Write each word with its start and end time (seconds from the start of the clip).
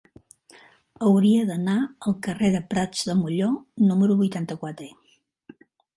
Hauria 1.07 1.43
d'anar 1.49 1.75
al 2.11 2.15
carrer 2.27 2.51
de 2.55 2.61
Prats 2.73 3.03
de 3.11 3.17
Molló 3.21 3.53
número 3.91 4.17
vuitanta-quatre. 4.23 4.91